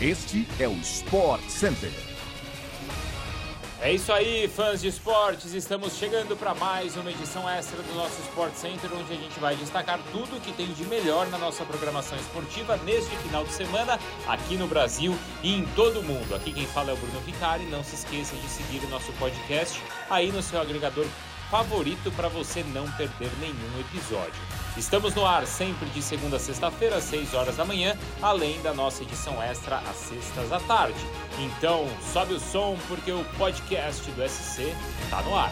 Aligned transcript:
Este 0.00 0.46
é 0.60 0.68
o 0.68 0.74
Sport 0.74 1.42
Center. 1.48 1.90
É 3.80 3.92
isso 3.92 4.12
aí, 4.12 4.46
fãs 4.46 4.80
de 4.80 4.86
esportes. 4.86 5.54
Estamos 5.54 5.96
chegando 5.96 6.36
para 6.36 6.54
mais 6.54 6.96
uma 6.96 7.10
edição 7.10 7.50
extra 7.50 7.82
do 7.82 7.94
nosso 7.96 8.20
Sport 8.20 8.54
Center, 8.54 8.92
onde 8.92 9.12
a 9.12 9.16
gente 9.16 9.40
vai 9.40 9.56
destacar 9.56 9.98
tudo 10.12 10.36
o 10.36 10.40
que 10.40 10.52
tem 10.52 10.68
de 10.72 10.84
melhor 10.84 11.26
na 11.30 11.38
nossa 11.38 11.64
programação 11.64 12.16
esportiva 12.16 12.76
neste 12.84 13.10
final 13.16 13.42
de 13.42 13.52
semana, 13.52 13.98
aqui 14.28 14.56
no 14.56 14.68
Brasil 14.68 15.18
e 15.42 15.52
em 15.52 15.64
todo 15.74 15.98
o 15.98 16.04
mundo. 16.04 16.32
Aqui 16.32 16.52
quem 16.52 16.66
fala 16.66 16.90
é 16.90 16.94
o 16.94 16.96
Bruno 16.96 17.18
Vicari. 17.22 17.64
Não 17.64 17.82
se 17.82 17.96
esqueça 17.96 18.36
de 18.36 18.48
seguir 18.48 18.84
o 18.84 18.90
nosso 18.90 19.12
podcast 19.14 19.82
aí 20.08 20.30
no 20.30 20.42
seu 20.42 20.60
agregador 20.60 21.06
favorito 21.50 22.12
para 22.12 22.28
você 22.28 22.62
não 22.62 22.88
perder 22.92 23.30
nenhum 23.40 23.80
episódio. 23.80 24.57
Estamos 24.78 25.12
no 25.12 25.26
ar 25.26 25.44
sempre 25.44 25.88
de 25.90 26.00
segunda 26.00 26.36
a 26.36 26.38
sexta-feira, 26.38 26.96
às 26.96 27.04
6 27.04 27.34
horas 27.34 27.56
da 27.56 27.64
manhã, 27.64 27.98
além 28.22 28.62
da 28.62 28.72
nossa 28.72 29.02
edição 29.02 29.42
extra 29.42 29.78
às 29.78 29.96
sextas 29.96 30.52
à 30.52 30.60
tarde. 30.60 31.04
Então, 31.36 31.84
sobe 32.12 32.34
o 32.34 32.40
som 32.40 32.78
porque 32.86 33.10
o 33.10 33.24
podcast 33.36 34.08
do 34.12 34.28
SC 34.28 34.72
está 35.02 35.20
no 35.22 35.36
ar. 35.36 35.50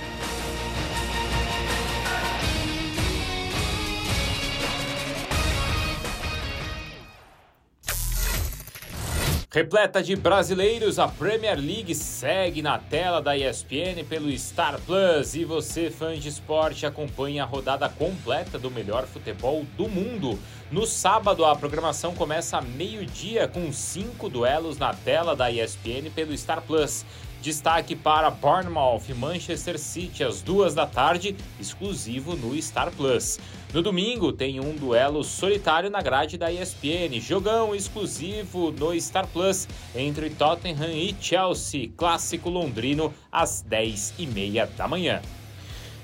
Repleta 9.56 10.02
de 10.02 10.14
brasileiros, 10.14 10.98
a 10.98 11.08
Premier 11.08 11.58
League 11.58 11.94
segue 11.94 12.60
na 12.60 12.78
tela 12.78 13.22
da 13.22 13.34
ESPN 13.38 14.04
pelo 14.06 14.30
Star 14.38 14.78
Plus 14.84 15.34
e 15.34 15.46
você, 15.46 15.90
fã 15.90 16.14
de 16.14 16.28
esporte, 16.28 16.84
acompanha 16.84 17.42
a 17.42 17.46
rodada 17.46 17.88
completa 17.88 18.58
do 18.58 18.70
melhor 18.70 19.06
futebol 19.06 19.64
do 19.74 19.88
mundo. 19.88 20.38
No 20.70 20.84
sábado, 20.84 21.42
a 21.42 21.56
programação 21.56 22.14
começa 22.14 22.58
a 22.58 22.60
meio-dia 22.60 23.48
com 23.48 23.72
cinco 23.72 24.28
duelos 24.28 24.76
na 24.76 24.92
tela 24.92 25.34
da 25.34 25.50
ESPN 25.50 26.10
pelo 26.14 26.36
Star 26.36 26.60
Plus. 26.60 27.06
Destaque 27.46 27.94
para 27.94 28.28
Bournemouth 28.28 29.02
e 29.08 29.14
Manchester 29.14 29.78
City 29.78 30.24
às 30.24 30.42
duas 30.42 30.74
da 30.74 30.84
tarde, 30.84 31.36
exclusivo 31.60 32.34
no 32.34 32.60
Star 32.60 32.90
Plus. 32.90 33.38
No 33.72 33.80
domingo 33.82 34.32
tem 34.32 34.58
um 34.58 34.74
duelo 34.74 35.22
solitário 35.22 35.88
na 35.88 36.02
grade 36.02 36.36
da 36.36 36.50
ESPN, 36.50 37.20
jogão 37.20 37.72
exclusivo 37.72 38.72
no 38.72 39.00
Star 39.00 39.28
Plus 39.28 39.68
entre 39.94 40.28
Tottenham 40.28 40.90
e 40.90 41.14
Chelsea, 41.20 41.88
clássico 41.96 42.50
londrino 42.50 43.14
às 43.30 43.62
10h30 43.62 44.70
da 44.76 44.88
manhã. 44.88 45.22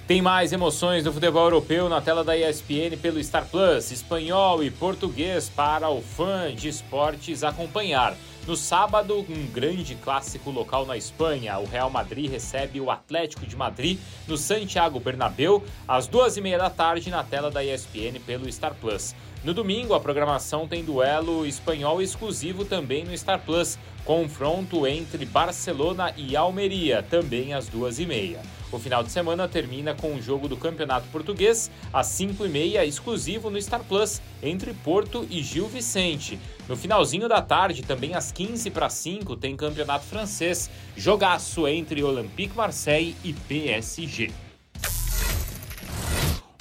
Tem 0.07 0.23
mais 0.23 0.53
emoções 0.53 1.03
do 1.03 1.13
futebol 1.13 1.43
europeu 1.43 1.89
na 1.89 2.01
tela 2.01 2.23
da 2.23 2.37
ESPN 2.37 2.97
pelo 3.03 3.23
Star 3.25 3.47
Plus, 3.47 3.91
espanhol 3.91 4.63
e 4.63 4.71
português 4.71 5.49
para 5.49 5.91
o 5.91 6.03
fã 6.03 6.55
de 6.55 6.69
esportes 6.69 7.43
acompanhar. 7.43 8.17
No 8.45 8.57
sábado, 8.57 9.25
um 9.29 9.47
grande 9.53 9.95
clássico 9.95 10.51
local 10.51 10.85
na 10.85 10.97
Espanha. 10.97 11.61
O 11.61 11.65
Real 11.65 11.89
Madrid 11.89 12.29
recebe 12.29 12.81
o 12.81 12.91
Atlético 12.91 13.47
de 13.47 13.55
Madrid 13.55 14.01
no 14.27 14.37
Santiago 14.37 14.99
Bernabéu 14.99 15.63
às 15.87 16.09
duas 16.09 16.37
e 16.37 16.41
meia 16.41 16.59
da 16.59 16.69
tarde 16.69 17.09
na 17.09 17.23
tela 17.23 17.53
da 17.53 17.65
ESPN 17.65 18.19
pelo 18.27 18.51
Star 18.51 18.75
Plus. 18.75 19.15
No 19.45 19.55
domingo, 19.55 19.95
a 19.95 20.01
programação 20.01 20.67
tem 20.67 20.85
duelo 20.85 21.47
espanhol 21.47 22.03
exclusivo 22.03 22.65
também 22.65 23.05
no 23.05 23.17
Star 23.17 23.41
Plus, 23.41 23.79
confronto 24.05 24.87
entre 24.89 25.25
Barcelona 25.25 26.13
e 26.17 26.37
Almeria, 26.37 27.03
também 27.03 27.55
às 27.55 27.69
duas 27.69 28.01
e 28.01 28.07
meia. 28.07 28.41
O 28.73 28.79
final 28.79 29.03
de 29.03 29.13
semana 29.13 29.47
termina 29.47 29.95
com 29.95 30.15
o 30.15 30.23
jogo 30.23 30.49
do 30.49 30.57
Campeonato 30.57 31.07
Português, 31.09 31.71
às 31.93 32.07
5h30, 32.07 32.87
exclusivo 32.87 33.51
no 33.51 33.61
Star 33.61 33.85
Plus, 33.85 34.23
entre 34.43 34.73
Porto 34.73 35.27
e 35.29 35.43
Gil 35.43 35.69
Vicente. 35.69 36.39
No 36.67 36.75
finalzinho 36.75 37.29
da 37.29 37.43
tarde, 37.43 37.83
também 37.83 38.15
às 38.15 38.32
15 38.35 38.71
para 38.71 38.89
5, 38.89 39.37
tem 39.37 39.57
Campeonato 39.57 40.05
Francês, 40.05 40.71
jogaço 40.97 41.67
entre 41.69 42.03
Olympique 42.03 42.57
Marseille 42.57 43.17
e 43.25 43.33
PSG. 43.33 44.31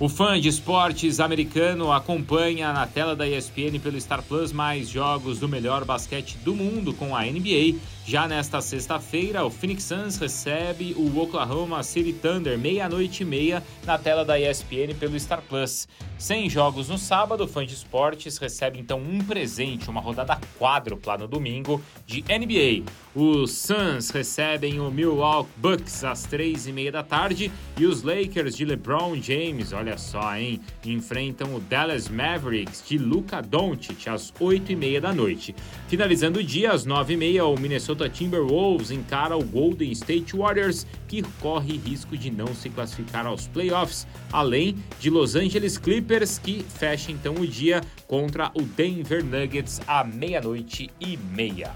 O 0.02 0.10
fã 0.10 0.42
de 0.42 0.50
esportes 0.50 1.20
americano 1.20 1.92
acompanha 1.92 2.74
na 2.74 2.88
tela 2.88 3.16
da 3.16 3.28
ESPN 3.28 3.78
pelo 3.80 4.02
Star 4.02 4.24
Plus 4.24 4.52
mais 4.52 4.90
jogos 4.90 5.38
do 5.38 5.48
melhor 5.48 5.86
basquete 5.86 6.40
do 6.40 6.56
mundo 6.56 6.92
com 6.92 7.16
a 7.16 7.22
NBA. 7.22 7.78
Já 8.04 8.28
nesta 8.28 8.62
sexta-feira, 8.62 9.46
o 9.46 9.52
Phoenix 9.52 9.84
Suns 9.84 10.18
recebe 10.18 10.96
o 10.98 11.20
Oklahoma 11.20 11.84
City 11.84 12.14
Thunder 12.14 12.58
meia-noite 12.58 13.22
e 13.22 13.26
meia 13.28 13.64
na 13.86 13.96
tela 13.96 14.26
da 14.26 14.40
ESPN 14.40 14.96
pelo 15.00 15.20
Star 15.20 15.44
Plus. 15.48 15.88
Sem 16.18 16.50
jogos 16.50 16.90
no 16.90 16.98
sábado, 16.98 17.44
o 17.44 17.48
fã 17.48 17.64
de 17.64 17.76
esportes 17.76 18.40
recebe 18.40 18.80
então 18.80 19.00
um 19.00 19.20
presente, 19.20 19.88
uma 19.88 20.02
rodada 20.02 20.40
quádrupla 20.58 21.20
no 21.20 21.28
domingo 21.28 21.80
de 22.08 22.24
NBA. 22.24 22.92
Os 23.14 23.52
Suns 23.52 24.10
recebem 24.10 24.80
o 24.80 24.90
Milwaukee 24.90 25.52
Bucks 25.58 26.04
às 26.04 26.24
três 26.24 26.66
e 26.66 26.72
meia 26.72 26.92
da 26.92 27.04
tarde 27.04 27.52
e 27.78 27.86
os 27.86 28.02
Lakers 28.02 28.58
de 28.58 28.66
LeBron 28.66 29.16
James, 29.22 29.74
olha 29.74 29.91
só, 29.98 30.36
hein, 30.36 30.60
enfrentam 30.86 31.56
o 31.56 31.60
Dallas 31.60 32.10
Mavericks 32.10 32.84
de 32.88 32.98
Luka 32.98 33.42
Doncic 33.42 34.08
às 34.08 34.34
oito 34.40 34.72
e 34.72 34.76
meia 34.76 35.00
da 35.00 35.14
noite. 35.14 35.56
Finalizando 35.88 36.40
o 36.40 36.44
dia 36.44 36.72
às 36.72 36.86
nove 36.86 37.14
e 37.14 37.18
meia, 37.18 37.46
o 37.46 37.60
Minnesota 37.60 38.10
Timberwolves 38.10 38.92
encara 38.92 39.38
o 39.38 39.44
Golden 39.44 39.92
State 39.92 40.36
Warriors, 40.36 40.86
que 41.08 41.22
corre 41.40 41.78
risco 41.78 42.18
de 42.18 42.32
não 42.32 42.54
se 42.54 42.70
classificar 42.70 43.26
aos 43.26 43.48
playoffs, 43.48 44.08
além 44.32 44.76
de 45.00 45.10
Los 45.10 45.36
Angeles 45.36 45.78
Clippers, 45.78 46.40
que 46.40 46.64
fecha 46.64 47.12
então 47.12 47.36
o 47.36 47.48
dia 47.48 47.82
contra 48.08 48.52
o 48.54 48.62
Denver 48.62 49.24
Nuggets 49.24 49.82
à 49.88 50.04
meia-noite 50.04 50.90
e 51.00 51.18
meia. 51.18 51.72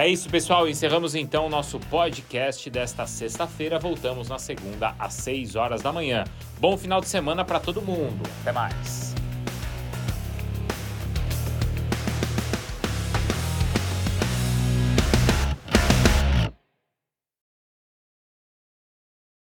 É 0.00 0.08
isso, 0.08 0.30
pessoal. 0.30 0.66
Encerramos 0.66 1.14
então 1.14 1.44
o 1.44 1.50
nosso 1.50 1.78
podcast 1.78 2.70
desta 2.70 3.06
sexta-feira. 3.06 3.78
Voltamos 3.78 4.30
na 4.30 4.38
segunda 4.38 4.94
às 4.98 5.12
6 5.12 5.56
horas 5.56 5.82
da 5.82 5.92
manhã. 5.92 6.24
Bom 6.58 6.74
final 6.74 7.02
de 7.02 7.06
semana 7.06 7.44
para 7.44 7.60
todo 7.60 7.82
mundo. 7.82 8.22
Até 8.40 8.50
mais. 8.50 9.09